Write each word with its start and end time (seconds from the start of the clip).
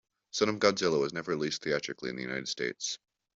"Son 0.31 0.49
of 0.49 0.55
Godzilla" 0.57 0.99
was 0.99 1.13
never 1.13 1.29
released 1.29 1.61
theatrically 1.61 2.09
in 2.09 2.15
the 2.15 2.23
United 2.23 2.47
States. 2.47 2.97